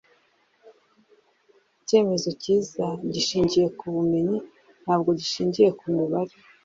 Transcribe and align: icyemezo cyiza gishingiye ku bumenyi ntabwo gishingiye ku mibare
icyemezo 1.81 2.29
cyiza 2.41 2.85
gishingiye 3.13 3.67
ku 3.77 3.85
bumenyi 3.95 4.37
ntabwo 4.83 5.09
gishingiye 5.19 5.69
ku 5.79 5.85
mibare 5.95 6.33